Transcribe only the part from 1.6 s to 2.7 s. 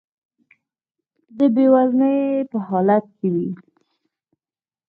وزنۍ په